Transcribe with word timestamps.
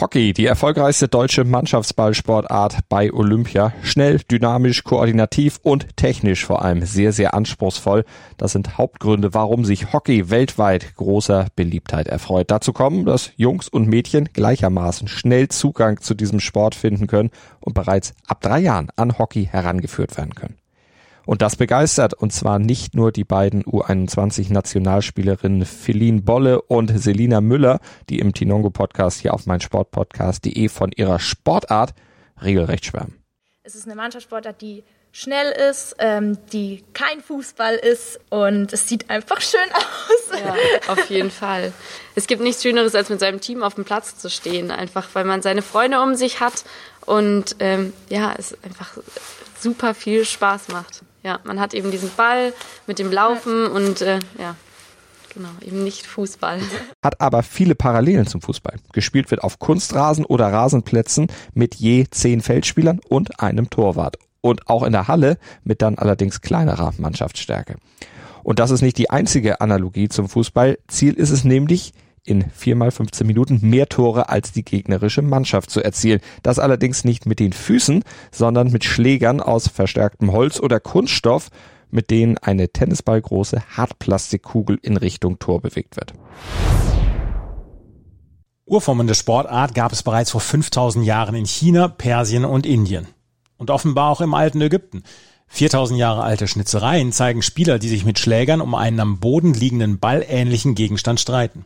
Hockey, 0.00 0.32
die 0.32 0.46
erfolgreichste 0.46 1.08
deutsche 1.08 1.42
Mannschaftsballsportart 1.42 2.78
bei 2.88 3.12
Olympia. 3.12 3.72
Schnell, 3.82 4.20
dynamisch, 4.30 4.84
koordinativ 4.84 5.58
und 5.64 5.96
technisch 5.96 6.46
vor 6.46 6.62
allem 6.62 6.82
sehr, 6.82 7.12
sehr 7.12 7.34
anspruchsvoll. 7.34 8.04
Das 8.36 8.52
sind 8.52 8.78
Hauptgründe, 8.78 9.34
warum 9.34 9.64
sich 9.64 9.92
Hockey 9.92 10.30
weltweit 10.30 10.94
großer 10.94 11.48
Beliebtheit 11.56 12.06
erfreut. 12.06 12.50
Dazu 12.52 12.72
kommen, 12.72 13.06
dass 13.06 13.32
Jungs 13.36 13.68
und 13.68 13.88
Mädchen 13.88 14.28
gleichermaßen 14.32 15.08
schnell 15.08 15.48
Zugang 15.48 16.00
zu 16.00 16.14
diesem 16.14 16.38
Sport 16.38 16.76
finden 16.76 17.08
können 17.08 17.30
und 17.58 17.74
bereits 17.74 18.14
ab 18.28 18.40
drei 18.40 18.60
Jahren 18.60 18.90
an 18.94 19.18
Hockey 19.18 19.46
herangeführt 19.46 20.16
werden 20.16 20.34
können. 20.36 20.58
Und 21.28 21.42
das 21.42 21.56
begeistert, 21.56 22.14
und 22.14 22.32
zwar 22.32 22.58
nicht 22.58 22.94
nur 22.94 23.12
die 23.12 23.24
beiden 23.24 23.62
U21-Nationalspielerinnen 23.64 25.66
Feline 25.66 26.22
Bolle 26.22 26.62
und 26.62 26.90
Selina 26.98 27.42
Müller, 27.42 27.80
die 28.08 28.18
im 28.18 28.32
Tinongo-Podcast 28.32 29.20
hier 29.20 29.34
auf 29.34 29.44
meinsportpodcast.de 29.44 30.70
von 30.70 30.90
ihrer 30.90 31.18
Sportart 31.18 31.92
regelrecht 32.42 32.86
schwärmen. 32.86 33.22
Es 33.62 33.74
ist 33.74 33.84
eine 33.84 33.94
Mannschaftssportart, 33.94 34.58
die 34.62 34.84
schnell 35.12 35.52
ist, 35.68 35.96
ähm, 35.98 36.38
die 36.54 36.82
kein 36.94 37.20
Fußball 37.20 37.74
ist 37.74 38.18
und 38.30 38.72
es 38.72 38.88
sieht 38.88 39.10
einfach 39.10 39.42
schön 39.42 39.60
aus. 39.74 40.40
Ja, 40.40 40.56
auf 40.90 41.10
jeden 41.10 41.30
Fall. 41.30 41.74
Es 42.14 42.26
gibt 42.26 42.40
nichts 42.40 42.62
Schöneres, 42.62 42.94
als 42.94 43.10
mit 43.10 43.20
seinem 43.20 43.42
Team 43.42 43.62
auf 43.62 43.74
dem 43.74 43.84
Platz 43.84 44.16
zu 44.16 44.30
stehen, 44.30 44.70
einfach 44.70 45.06
weil 45.12 45.26
man 45.26 45.42
seine 45.42 45.60
Freunde 45.60 46.00
um 46.00 46.14
sich 46.14 46.40
hat 46.40 46.64
und 47.04 47.56
ähm, 47.58 47.92
ja, 48.08 48.34
es 48.38 48.56
einfach 48.64 48.96
super 49.60 49.92
viel 49.92 50.24
Spaß 50.24 50.68
macht. 50.68 51.02
Ja, 51.22 51.40
man 51.44 51.60
hat 51.60 51.74
eben 51.74 51.90
diesen 51.90 52.10
Ball 52.16 52.52
mit 52.86 52.98
dem 52.98 53.12
Laufen 53.12 53.66
und 53.66 54.00
äh, 54.02 54.20
ja, 54.38 54.54
genau, 55.34 55.48
eben 55.62 55.82
nicht 55.82 56.06
Fußball. 56.06 56.60
Hat 57.04 57.20
aber 57.20 57.42
viele 57.42 57.74
Parallelen 57.74 58.26
zum 58.26 58.40
Fußball. 58.40 58.76
Gespielt 58.92 59.30
wird 59.30 59.42
auf 59.42 59.58
Kunstrasen 59.58 60.24
oder 60.24 60.52
Rasenplätzen 60.52 61.26
mit 61.54 61.74
je 61.74 62.06
zehn 62.10 62.40
Feldspielern 62.40 63.00
und 63.08 63.40
einem 63.40 63.68
Torwart. 63.68 64.16
Und 64.40 64.68
auch 64.68 64.84
in 64.84 64.92
der 64.92 65.08
Halle 65.08 65.38
mit 65.64 65.82
dann 65.82 65.98
allerdings 65.98 66.40
kleinerer 66.40 66.94
Mannschaftsstärke. 66.98 67.76
Und 68.44 68.60
das 68.60 68.70
ist 68.70 68.82
nicht 68.82 68.96
die 68.96 69.10
einzige 69.10 69.60
Analogie 69.60 70.08
zum 70.08 70.28
Fußball. 70.28 70.78
Ziel 70.86 71.14
ist 71.14 71.30
es 71.30 71.44
nämlich, 71.44 71.92
in 72.28 72.50
viermal 72.50 72.90
15 72.90 73.26
Minuten 73.26 73.58
mehr 73.62 73.88
Tore 73.88 74.28
als 74.28 74.52
die 74.52 74.64
gegnerische 74.64 75.22
Mannschaft 75.22 75.70
zu 75.70 75.82
erzielen. 75.82 76.20
Das 76.42 76.58
allerdings 76.58 77.04
nicht 77.04 77.26
mit 77.26 77.40
den 77.40 77.52
Füßen, 77.52 78.02
sondern 78.30 78.70
mit 78.70 78.84
Schlägern 78.84 79.40
aus 79.40 79.68
verstärktem 79.68 80.32
Holz 80.32 80.60
oder 80.60 80.78
Kunststoff, 80.78 81.48
mit 81.90 82.10
denen 82.10 82.36
eine 82.36 82.68
tennisballgroße 82.68 83.62
Hartplastikkugel 83.76 84.78
in 84.82 84.98
Richtung 84.98 85.38
Tor 85.38 85.62
bewegt 85.62 85.96
wird. 85.96 86.12
Urformen 88.66 89.06
der 89.06 89.14
Sportart 89.14 89.74
gab 89.74 89.92
es 89.92 90.02
bereits 90.02 90.30
vor 90.30 90.42
5000 90.42 91.06
Jahren 91.06 91.34
in 91.34 91.46
China, 91.46 91.88
Persien 91.88 92.44
und 92.44 92.66
Indien. 92.66 93.06
Und 93.56 93.70
offenbar 93.70 94.10
auch 94.10 94.20
im 94.20 94.34
alten 94.34 94.60
Ägypten. 94.60 95.02
4000 95.48 95.98
Jahre 95.98 96.22
alte 96.22 96.46
Schnitzereien 96.46 97.10
zeigen 97.10 97.40
Spieler, 97.40 97.78
die 97.78 97.88
sich 97.88 98.04
mit 98.04 98.18
Schlägern 98.18 98.60
um 98.60 98.74
einen 98.74 99.00
am 99.00 99.18
Boden 99.18 99.54
liegenden 99.54 99.98
ballähnlichen 99.98 100.74
Gegenstand 100.74 101.18
streiten. 101.20 101.64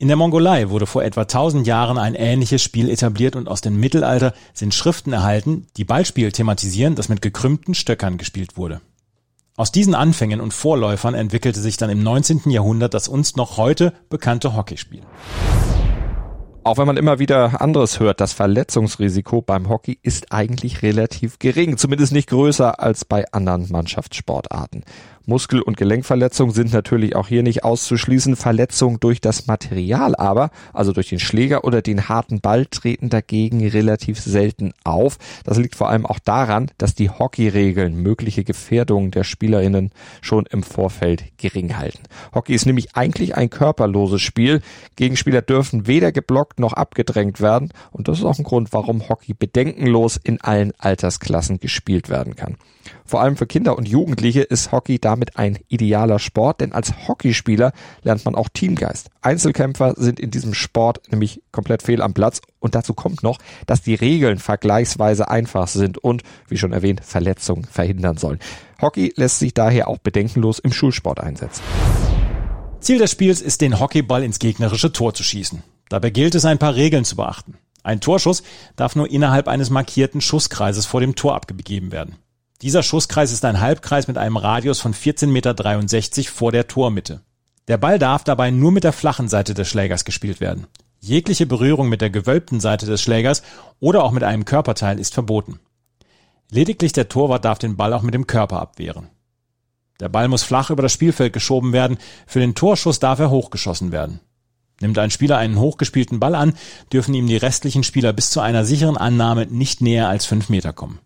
In 0.00 0.08
der 0.08 0.16
Mongolei 0.16 0.70
wurde 0.70 0.86
vor 0.86 1.04
etwa 1.04 1.20
1000 1.20 1.66
Jahren 1.66 1.98
ein 1.98 2.14
ähnliches 2.14 2.62
Spiel 2.62 2.88
etabliert 2.88 3.36
und 3.36 3.50
aus 3.50 3.60
dem 3.60 3.78
Mittelalter 3.78 4.32
sind 4.54 4.72
Schriften 4.72 5.12
erhalten, 5.12 5.66
die 5.76 5.84
Ballspiel 5.84 6.32
thematisieren, 6.32 6.94
das 6.94 7.10
mit 7.10 7.20
gekrümmten 7.20 7.74
Stöckern 7.74 8.16
gespielt 8.16 8.56
wurde. 8.56 8.80
Aus 9.58 9.72
diesen 9.72 9.94
Anfängen 9.94 10.40
und 10.40 10.54
Vorläufern 10.54 11.12
entwickelte 11.12 11.60
sich 11.60 11.76
dann 11.76 11.90
im 11.90 12.02
19. 12.02 12.48
Jahrhundert 12.48 12.94
das 12.94 13.08
uns 13.08 13.36
noch 13.36 13.58
heute 13.58 13.92
bekannte 14.08 14.56
Hockeyspiel. 14.56 15.02
Auch 16.62 16.78
wenn 16.78 16.86
man 16.86 16.96
immer 16.96 17.18
wieder 17.18 17.60
anderes 17.60 18.00
hört, 18.00 18.20
das 18.20 18.32
Verletzungsrisiko 18.32 19.42
beim 19.42 19.68
Hockey 19.68 19.98
ist 20.02 20.32
eigentlich 20.32 20.82
relativ 20.82 21.38
gering, 21.38 21.76
zumindest 21.76 22.12
nicht 22.12 22.28
größer 22.30 22.80
als 22.80 23.04
bei 23.04 23.30
anderen 23.32 23.66
Mannschaftssportarten. 23.70 24.84
Muskel- 25.30 25.62
und 25.62 25.76
Gelenkverletzungen 25.76 26.52
sind 26.52 26.72
natürlich 26.72 27.14
auch 27.14 27.28
hier 27.28 27.44
nicht 27.44 27.62
auszuschließen. 27.62 28.34
Verletzungen 28.34 28.98
durch 28.98 29.20
das 29.20 29.46
Material 29.46 30.16
aber, 30.16 30.50
also 30.72 30.92
durch 30.92 31.08
den 31.08 31.20
Schläger 31.20 31.62
oder 31.64 31.82
den 31.82 32.08
harten 32.08 32.40
Ball, 32.40 32.66
treten 32.66 33.10
dagegen 33.10 33.66
relativ 33.66 34.20
selten 34.20 34.72
auf. 34.82 35.18
Das 35.44 35.56
liegt 35.56 35.76
vor 35.76 35.88
allem 35.88 36.04
auch 36.04 36.18
daran, 36.18 36.72
dass 36.78 36.96
die 36.96 37.10
Hockeyregeln 37.10 37.94
mögliche 37.94 38.42
Gefährdungen 38.42 39.12
der 39.12 39.22
Spielerinnen 39.22 39.92
schon 40.20 40.46
im 40.46 40.64
Vorfeld 40.64 41.22
gering 41.38 41.78
halten. 41.78 42.00
Hockey 42.34 42.54
ist 42.54 42.66
nämlich 42.66 42.96
eigentlich 42.96 43.36
ein 43.36 43.50
körperloses 43.50 44.20
Spiel. 44.20 44.62
Gegenspieler 44.96 45.42
dürfen 45.42 45.86
weder 45.86 46.10
geblockt 46.10 46.58
noch 46.58 46.72
abgedrängt 46.72 47.40
werden 47.40 47.72
und 47.92 48.08
das 48.08 48.18
ist 48.18 48.24
auch 48.24 48.38
ein 48.38 48.44
Grund, 48.44 48.72
warum 48.72 49.08
Hockey 49.08 49.32
bedenkenlos 49.32 50.16
in 50.16 50.40
allen 50.40 50.72
Altersklassen 50.78 51.60
gespielt 51.60 52.08
werden 52.08 52.34
kann. 52.34 52.56
Vor 53.04 53.20
allem 53.20 53.36
für 53.36 53.46
Kinder 53.46 53.76
und 53.76 53.88
Jugendliche 53.88 54.42
ist 54.42 54.72
Hockey 54.72 54.98
damit 54.98 55.19
ein 55.36 55.58
idealer 55.68 56.18
Sport, 56.18 56.60
denn 56.60 56.72
als 56.72 57.08
Hockeyspieler 57.08 57.72
lernt 58.02 58.24
man 58.24 58.34
auch 58.34 58.48
Teamgeist. 58.48 59.10
Einzelkämpfer 59.22 59.94
sind 59.96 60.20
in 60.20 60.30
diesem 60.30 60.54
Sport 60.54 61.10
nämlich 61.10 61.42
komplett 61.52 61.82
fehl 61.82 62.02
am 62.02 62.14
Platz 62.14 62.40
und 62.58 62.74
dazu 62.74 62.94
kommt 62.94 63.22
noch, 63.22 63.38
dass 63.66 63.82
die 63.82 63.94
Regeln 63.94 64.38
vergleichsweise 64.38 65.28
einfach 65.28 65.68
sind 65.68 65.98
und, 65.98 66.22
wie 66.48 66.58
schon 66.58 66.72
erwähnt, 66.72 67.04
Verletzungen 67.04 67.64
verhindern 67.64 68.16
sollen. 68.16 68.38
Hockey 68.80 69.12
lässt 69.16 69.38
sich 69.38 69.54
daher 69.54 69.88
auch 69.88 69.98
bedenkenlos 69.98 70.58
im 70.58 70.72
Schulsport 70.72 71.20
einsetzen. 71.20 71.62
Ziel 72.80 72.98
des 72.98 73.10
Spiels 73.10 73.42
ist, 73.42 73.60
den 73.60 73.78
Hockeyball 73.78 74.24
ins 74.24 74.38
gegnerische 74.38 74.92
Tor 74.92 75.12
zu 75.12 75.22
schießen. 75.22 75.62
Dabei 75.90 76.10
gilt 76.10 76.34
es, 76.34 76.44
ein 76.44 76.58
paar 76.58 76.76
Regeln 76.76 77.04
zu 77.04 77.16
beachten. 77.16 77.58
Ein 77.82 78.00
Torschuss 78.00 78.42
darf 78.76 78.96
nur 78.96 79.10
innerhalb 79.10 79.48
eines 79.48 79.70
markierten 79.70 80.20
Schusskreises 80.20 80.86
vor 80.86 81.00
dem 81.00 81.14
Tor 81.14 81.34
abgegeben 81.34 81.92
werden. 81.92 82.16
Dieser 82.62 82.82
Schusskreis 82.82 83.32
ist 83.32 83.44
ein 83.46 83.60
Halbkreis 83.60 84.06
mit 84.06 84.18
einem 84.18 84.36
Radius 84.36 84.80
von 84.80 84.92
14,63 84.92 85.28
Meter 85.28 86.30
vor 86.30 86.52
der 86.52 86.68
Tormitte. 86.68 87.22
Der 87.68 87.78
Ball 87.78 87.98
darf 87.98 88.22
dabei 88.22 88.50
nur 88.50 88.70
mit 88.70 88.84
der 88.84 88.92
flachen 88.92 89.28
Seite 89.28 89.54
des 89.54 89.66
Schlägers 89.68 90.04
gespielt 90.04 90.40
werden. 90.40 90.66
Jegliche 91.00 91.46
Berührung 91.46 91.88
mit 91.88 92.02
der 92.02 92.10
gewölbten 92.10 92.60
Seite 92.60 92.84
des 92.84 93.00
Schlägers 93.00 93.42
oder 93.78 94.04
auch 94.04 94.10
mit 94.10 94.24
einem 94.24 94.44
Körperteil 94.44 95.00
ist 95.00 95.14
verboten. 95.14 95.58
Lediglich 96.50 96.92
der 96.92 97.08
Torwart 97.08 97.46
darf 97.46 97.58
den 97.58 97.76
Ball 97.76 97.94
auch 97.94 98.02
mit 98.02 98.12
dem 98.12 98.26
Körper 98.26 98.60
abwehren. 98.60 99.08
Der 99.98 100.10
Ball 100.10 100.28
muss 100.28 100.42
flach 100.42 100.68
über 100.68 100.82
das 100.82 100.92
Spielfeld 100.92 101.32
geschoben 101.32 101.72
werden, 101.72 101.96
für 102.26 102.40
den 102.40 102.54
Torschuss 102.54 102.98
darf 102.98 103.20
er 103.20 103.30
hochgeschossen 103.30 103.92
werden. 103.92 104.20
Nimmt 104.80 104.98
ein 104.98 105.10
Spieler 105.10 105.38
einen 105.38 105.58
hochgespielten 105.58 106.20
Ball 106.20 106.34
an, 106.34 106.54
dürfen 106.92 107.14
ihm 107.14 107.26
die 107.26 107.36
restlichen 107.36 107.84
Spieler 107.84 108.12
bis 108.12 108.30
zu 108.30 108.40
einer 108.40 108.64
sicheren 108.66 108.96
Annahme 108.96 109.46
nicht 109.46 109.80
näher 109.80 110.08
als 110.08 110.26
fünf 110.26 110.48
Meter 110.48 110.72
kommen. 110.72 110.98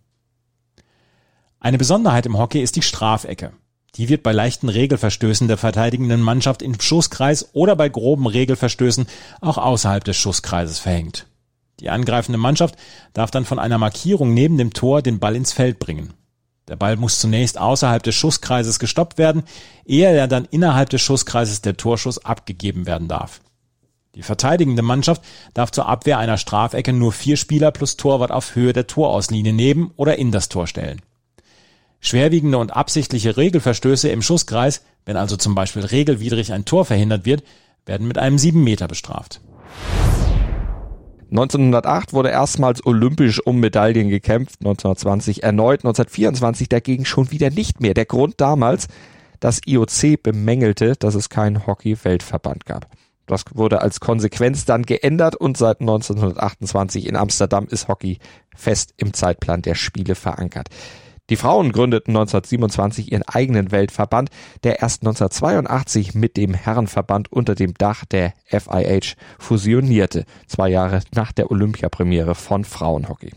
Eine 1.64 1.78
Besonderheit 1.78 2.26
im 2.26 2.36
Hockey 2.36 2.60
ist 2.60 2.76
die 2.76 2.82
Strafecke. 2.82 3.54
Die 3.94 4.10
wird 4.10 4.22
bei 4.22 4.32
leichten 4.32 4.68
Regelverstößen 4.68 5.48
der 5.48 5.56
verteidigenden 5.56 6.20
Mannschaft 6.20 6.60
im 6.60 6.78
Schusskreis 6.78 7.54
oder 7.54 7.74
bei 7.74 7.88
groben 7.88 8.26
Regelverstößen 8.26 9.06
auch 9.40 9.56
außerhalb 9.56 10.04
des 10.04 10.14
Schusskreises 10.18 10.78
verhängt. 10.78 11.26
Die 11.80 11.88
angreifende 11.88 12.36
Mannschaft 12.36 12.76
darf 13.14 13.30
dann 13.30 13.46
von 13.46 13.58
einer 13.58 13.78
Markierung 13.78 14.34
neben 14.34 14.58
dem 14.58 14.74
Tor 14.74 15.00
den 15.00 15.20
Ball 15.20 15.36
ins 15.36 15.54
Feld 15.54 15.78
bringen. 15.78 16.12
Der 16.68 16.76
Ball 16.76 16.96
muss 16.96 17.18
zunächst 17.18 17.56
außerhalb 17.56 18.02
des 18.02 18.14
Schusskreises 18.14 18.78
gestoppt 18.78 19.16
werden, 19.16 19.42
ehe 19.86 20.06
er 20.06 20.28
dann 20.28 20.44
innerhalb 20.44 20.90
des 20.90 21.00
Schusskreises 21.00 21.62
der 21.62 21.78
Torschuss 21.78 22.22
abgegeben 22.22 22.84
werden 22.84 23.08
darf. 23.08 23.40
Die 24.16 24.22
verteidigende 24.22 24.82
Mannschaft 24.82 25.22
darf 25.54 25.70
zur 25.70 25.88
Abwehr 25.88 26.18
einer 26.18 26.36
Strafecke 26.36 26.92
nur 26.92 27.12
vier 27.12 27.38
Spieler 27.38 27.70
plus 27.70 27.96
Torwart 27.96 28.32
auf 28.32 28.54
Höhe 28.54 28.74
der 28.74 28.86
Torauslinie 28.86 29.54
neben 29.54 29.92
oder 29.96 30.18
in 30.18 30.30
das 30.30 30.50
Tor 30.50 30.66
stellen. 30.66 31.00
Schwerwiegende 32.04 32.58
und 32.58 32.76
absichtliche 32.76 33.38
Regelverstöße 33.38 34.10
im 34.10 34.20
Schusskreis, 34.20 34.82
wenn 35.06 35.16
also 35.16 35.38
zum 35.38 35.54
Beispiel 35.54 35.86
regelwidrig 35.86 36.52
ein 36.52 36.66
Tor 36.66 36.84
verhindert 36.84 37.24
wird, 37.24 37.42
werden 37.86 38.06
mit 38.06 38.18
einem 38.18 38.36
7 38.36 38.62
Meter 38.62 38.88
bestraft. 38.88 39.40
1908 41.30 42.12
wurde 42.12 42.28
erstmals 42.28 42.84
olympisch 42.84 43.44
um 43.44 43.58
Medaillen 43.58 44.10
gekämpft, 44.10 44.56
1920 44.60 45.42
erneut, 45.42 45.80
1924 45.80 46.68
dagegen 46.68 47.06
schon 47.06 47.30
wieder 47.30 47.48
nicht 47.48 47.80
mehr. 47.80 47.94
Der 47.94 48.04
Grund 48.04 48.34
damals, 48.36 48.86
das 49.40 49.60
IOC 49.64 50.22
bemängelte, 50.22 50.96
dass 50.98 51.14
es 51.14 51.30
keinen 51.30 51.66
Hockey-Weltverband 51.66 52.66
gab. 52.66 52.86
Das 53.26 53.44
wurde 53.54 53.80
als 53.80 54.00
Konsequenz 54.00 54.66
dann 54.66 54.82
geändert 54.82 55.36
und 55.36 55.56
seit 55.56 55.80
1928 55.80 57.08
in 57.08 57.16
Amsterdam 57.16 57.66
ist 57.66 57.88
Hockey 57.88 58.18
fest 58.54 58.92
im 58.98 59.14
Zeitplan 59.14 59.62
der 59.62 59.74
Spiele 59.74 60.14
verankert. 60.14 60.68
Die 61.30 61.36
Frauen 61.36 61.72
gründeten 61.72 62.10
1927 62.10 63.10
ihren 63.12 63.22
eigenen 63.22 63.70
Weltverband, 63.72 64.28
der 64.62 64.80
erst 64.82 65.02
1982 65.02 66.14
mit 66.14 66.36
dem 66.36 66.52
Herrenverband 66.52 67.32
unter 67.32 67.54
dem 67.54 67.72
Dach 67.72 68.04
der 68.04 68.34
FIH 68.46 69.16
fusionierte, 69.38 70.26
zwei 70.46 70.68
Jahre 70.68 71.00
nach 71.14 71.32
der 71.32 71.50
Olympiapremiere 71.50 72.34
von 72.34 72.64
Frauenhockey. 72.64 73.32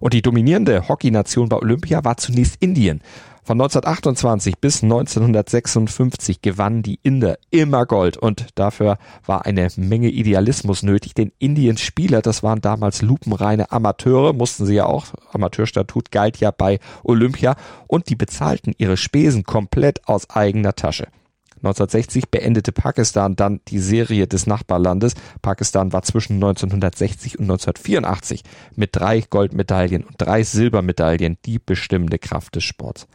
Und 0.00 0.14
die 0.14 0.22
dominierende 0.22 0.88
Hockeynation 0.88 1.48
bei 1.48 1.56
Olympia 1.56 2.04
war 2.04 2.16
zunächst 2.16 2.56
Indien. 2.60 3.00
Von 3.48 3.58
1928 3.58 4.58
bis 4.58 4.82
1956 4.82 6.42
gewannen 6.42 6.82
die 6.82 7.00
Inder 7.02 7.38
immer 7.50 7.86
Gold 7.86 8.18
und 8.18 8.48
dafür 8.56 8.98
war 9.24 9.46
eine 9.46 9.68
Menge 9.76 10.10
Idealismus 10.10 10.82
nötig, 10.82 11.14
denn 11.14 11.32
Indiens 11.38 11.80
Spieler, 11.80 12.20
das 12.20 12.42
waren 12.42 12.60
damals 12.60 13.00
lupenreine 13.00 13.72
Amateure, 13.72 14.34
mussten 14.34 14.66
sie 14.66 14.74
ja 14.74 14.84
auch, 14.84 15.06
Amateurstatut 15.32 16.10
galt 16.10 16.36
ja 16.40 16.50
bei 16.50 16.78
Olympia 17.02 17.56
und 17.86 18.10
die 18.10 18.16
bezahlten 18.16 18.74
ihre 18.76 18.98
Spesen 18.98 19.44
komplett 19.44 20.06
aus 20.06 20.28
eigener 20.28 20.74
Tasche. 20.74 21.08
1960 21.58 22.30
beendete 22.30 22.72
Pakistan 22.72 23.36
dann 23.36 23.60
die 23.68 23.78
Serie 23.78 24.26
des 24.26 24.46
Nachbarlandes. 24.46 25.14
Pakistan 25.42 25.92
war 25.92 26.02
zwischen 26.02 26.34
1960 26.34 27.38
und 27.38 27.44
1984 27.44 28.42
mit 28.76 28.94
drei 28.94 29.20
Goldmedaillen 29.20 30.04
und 30.04 30.14
drei 30.18 30.42
Silbermedaillen 30.42 31.38
die 31.44 31.58
bestimmende 31.58 32.18
Kraft 32.18 32.56
des 32.56 32.64
Sports. 32.64 33.06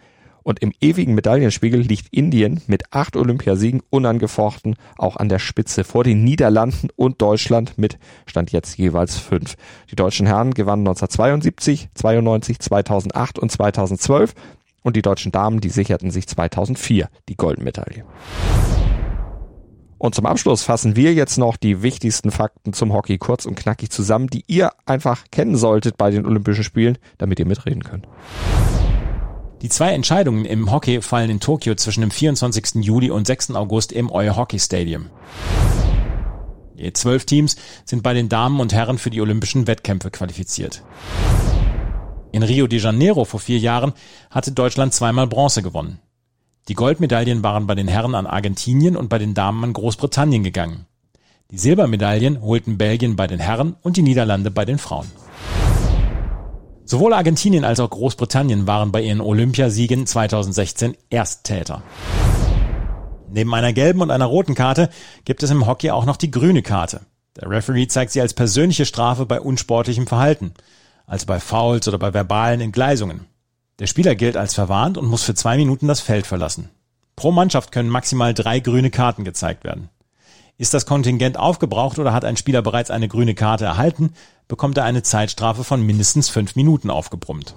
Und 0.44 0.60
im 0.60 0.74
ewigen 0.82 1.16
Medaillenspiegel 1.16 1.80
liegt 1.80 2.14
Indien 2.14 2.62
mit 2.68 2.94
acht 2.94 3.16
Olympiasiegen 3.16 3.82
unangefochten 3.90 4.76
auch 4.98 5.16
an 5.16 5.30
der 5.30 5.40
Spitze 5.40 5.86
vor 5.86 6.04
den 6.04 6.24
Niederlanden 6.24 6.90
und 6.96 7.22
Deutschland 7.22 7.78
mit 7.78 7.98
Stand 8.26 8.52
jetzt 8.52 8.78
jeweils 8.78 9.18
fünf. 9.18 9.56
Die 9.90 9.96
deutschen 9.96 10.28
Herren 10.28 10.54
gewannen 10.54 10.82
1972, 10.82 11.90
92, 11.96 12.60
2008 12.60 13.40
und 13.40 13.52
2012 13.52 14.34
und 14.84 14.96
die 14.96 15.02
deutschen 15.02 15.32
Damen, 15.32 15.60
die 15.60 15.70
sicherten 15.70 16.12
sich 16.12 16.28
2004 16.28 17.10
die 17.30 17.36
Goldmedaille. 17.36 18.06
Und 19.98 20.16
zum 20.16 20.26
Abschluss 20.26 20.64
fassen 20.64 20.98
wir 20.98 21.14
jetzt 21.14 21.38
noch 21.38 21.56
die 21.56 21.82
wichtigsten 21.82 22.30
Fakten 22.30 22.74
zum 22.74 22.92
Hockey 22.92 23.18
kurz 23.18 23.46
und 23.46 23.56
knackig 23.56 23.90
zusammen, 23.90 24.28
die 24.28 24.44
ihr 24.48 24.72
einfach 24.86 25.24
kennen 25.32 25.56
solltet 25.56 25.96
bei 25.96 26.12
den 26.12 26.26
Olympischen 26.26 26.66
Spielen, 26.66 26.98
damit 27.18 27.40
ihr 27.40 27.48
mitreden 27.48 27.84
könnt. 27.84 28.06
Die 29.62 29.70
zwei 29.70 29.94
Entscheidungen 29.94 30.44
im 30.44 30.70
Hockey 30.70 31.02
fallen 31.02 31.30
in 31.30 31.40
Tokio 31.40 31.76
zwischen 31.76 32.02
dem 32.02 32.12
24. 32.12 32.84
Juli 32.84 33.12
und 33.12 33.26
6. 33.26 33.52
August 33.52 33.94
im 33.94 34.12
Oi 34.12 34.28
Hockey 34.28 34.60
Stadium. 34.60 35.06
Je 36.76 36.92
zwölf 36.92 37.24
Teams 37.24 37.56
sind 37.86 38.04
bei 38.04 38.14
den 38.14 38.28
Damen 38.28 38.60
und 38.60 38.74
Herren 38.74 38.98
für 38.98 39.10
die 39.10 39.22
olympischen 39.22 39.68
Wettkämpfe 39.68 40.12
qualifiziert. 40.12 40.84
In 42.34 42.42
Rio 42.42 42.66
de 42.66 42.80
Janeiro 42.80 43.26
vor 43.26 43.40
vier 43.40 43.60
Jahren 43.60 43.94
hatte 44.32 44.52
Deutschland 44.52 44.92
zweimal 44.92 45.28
Bronze 45.28 45.62
gewonnen. 45.62 46.00
Die 46.68 46.74
Goldmedaillen 46.74 47.44
waren 47.44 47.68
bei 47.68 47.76
den 47.76 47.88
Herren 47.88 48.16
an 48.16 48.26
Argentinien 48.26 48.98
und 48.98 49.08
bei 49.08 49.20
den 49.20 49.36
Damen 49.36 49.64
an 49.64 49.74
Großbritannien 49.74 50.44
gegangen. 50.44 50.88
Die 51.52 51.60
Silbermedaillen 51.60 52.42
holten 52.42 52.80
Belgien 52.80 53.16
bei 53.16 53.28
den 53.28 53.38
Herren 53.38 53.76
und 53.84 53.98
die 53.98 54.02
Niederlande 54.02 54.50
bei 54.50 54.66
den 54.66 54.80
Frauen. 54.80 55.12
Sowohl 56.86 57.14
Argentinien 57.14 57.66
als 57.66 57.80
auch 57.80 57.92
Großbritannien 57.92 58.66
waren 58.66 58.92
bei 58.92 59.04
ihren 59.04 59.22
Olympiasiegen 59.22 60.08
2016 60.08 60.98
Ersttäter. 61.12 61.84
Neben 63.30 63.54
einer 63.54 63.74
gelben 63.74 64.02
und 64.02 64.10
einer 64.10 64.26
roten 64.26 64.56
Karte 64.56 64.90
gibt 65.26 65.44
es 65.44 65.52
im 65.52 65.68
Hockey 65.68 65.92
auch 65.92 66.06
noch 66.06 66.18
die 66.18 66.32
grüne 66.32 66.64
Karte. 66.64 67.02
Der 67.40 67.48
Referee 67.52 67.86
zeigt 67.86 68.12
sie 68.12 68.22
als 68.22 68.34
persönliche 68.34 68.86
Strafe 68.86 69.28
bei 69.28 69.40
unsportlichem 69.40 70.08
Verhalten, 70.08 70.56
also 71.14 71.28
bei 71.28 71.40
Fouls 71.40 71.88
oder 71.88 72.00
bei 72.00 72.12
verbalen 72.12 72.60
Entgleisungen. 72.60 73.28
Der 73.78 73.86
Spieler 73.86 74.16
gilt 74.16 74.36
als 74.36 74.56
verwarnt 74.56 74.98
und 74.98 75.06
muss 75.06 75.22
für 75.22 75.36
zwei 75.36 75.58
Minuten 75.58 75.88
das 75.88 76.00
Feld 76.00 76.26
verlassen. 76.26 76.70
Pro 77.16 77.32
Mannschaft 77.32 77.72
können 77.72 77.90
maximal 77.90 78.34
drei 78.34 78.60
grüne 78.60 78.90
Karten 78.90 79.24
gezeigt 79.24 79.64
werden. 79.64 79.90
Ist 80.58 80.74
das 80.74 80.88
Kontingent 80.88 81.38
aufgebraucht 81.38 82.00
oder 82.00 82.14
hat 82.14 82.26
ein 82.26 82.36
Spieler 82.36 82.64
bereits 82.64 82.90
eine 82.90 83.08
grüne 83.08 83.36
Karte 83.36 83.66
erhalten, 83.66 84.14
bekommt 84.48 84.76
er 84.80 84.86
eine 84.86 85.04
Zeitstrafe 85.04 85.64
von 85.64 85.86
mindestens 85.86 86.30
fünf 86.30 86.56
Minuten 86.56 86.90
aufgebrummt. 86.90 87.54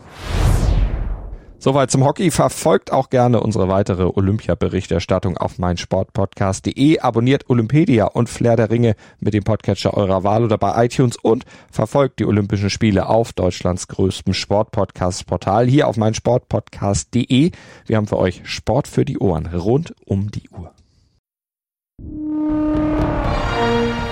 Soweit 1.59 1.91
zum 1.91 2.05
Hockey. 2.05 2.31
Verfolgt 2.31 2.93
auch 2.93 3.11
gerne 3.11 3.41
unsere 3.41 3.69
weitere 3.69 4.05
Olympia-Berichterstattung 4.05 5.37
auf 5.37 5.59
meinsportpodcast.de. 5.59 7.01
Abonniert 7.01 7.49
Olympedia 7.49 8.07
und 8.07 8.29
Flair 8.29 8.57
der 8.57 8.71
Ringe 8.71 8.95
mit 9.21 9.35
dem 9.35 9.45
Podcatcher 9.45 9.95
eurer 9.95 10.23
Wahl 10.23 10.45
oder 10.45 10.59
bei 10.59 10.85
iTunes 10.85 11.17
und 11.17 11.45
verfolgt 11.71 12.19
die 12.19 12.27
Olympischen 12.27 12.71
Spiele 12.71 13.09
auf 13.09 13.33
Deutschlands 13.33 13.89
größtem 13.89 14.35
Sportpodcast-Portal 14.35 15.67
hier 15.67 15.89
auf 15.89 15.97
meinsportpodcast.de. 15.97 17.51
Wir 17.87 17.97
haben 17.97 18.07
für 18.07 18.19
euch 18.19 18.43
Sport 18.45 18.89
für 18.89 19.05
die 19.05 19.19
Ohren 19.19 19.47
rund 19.47 19.95
um 20.05 20.31
die 20.31 20.49
Uhr. 20.51 20.73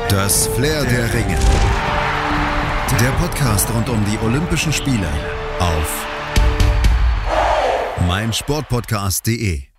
Das 0.08 0.46
Flair 0.48 0.84
der 0.84 1.12
Ringe. 1.12 1.38
Der 3.00 3.10
Podcast 3.20 3.68
rund 3.74 3.88
um 3.88 3.98
die 4.04 4.18
Olympischen 4.24 4.72
Spiele 4.72 5.08
auf 5.58 6.13
meinsportpodcast.de 8.06 9.73